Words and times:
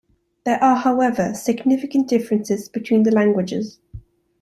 There 0.45 0.57
are 0.63 0.77
however 0.77 1.35
significant 1.35 2.07
differences 2.09 2.69
between 2.69 3.03
the 3.03 3.11
languages. 3.11 3.79